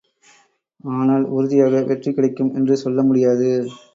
ஆனால் 0.93 1.25
உறுதியாக 1.31 1.83
வெற்றி 1.83 2.11
கிடைக்கும் 2.11 2.51
என்று 2.53 2.77
சொல்ல 2.77 3.01
முடியாது. 3.03 3.51